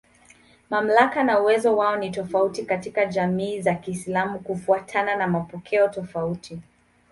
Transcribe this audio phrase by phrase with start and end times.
[0.69, 6.61] Mamlaka na uwezo wao ni tofauti katika jamii za Kiislamu kufuatana na mapokeo tofauti.